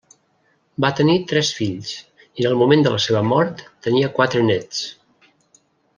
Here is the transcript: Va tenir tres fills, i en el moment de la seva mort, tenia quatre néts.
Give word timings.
Va 0.85 0.89
tenir 0.99 1.17
tres 1.31 1.51
fills, 1.57 1.91
i 2.23 2.47
en 2.47 2.49
el 2.53 2.57
moment 2.63 2.83
de 2.87 2.95
la 2.95 3.03
seva 3.05 3.21
mort, 3.33 3.65
tenia 3.89 4.13
quatre 4.17 4.43
néts. 4.51 4.85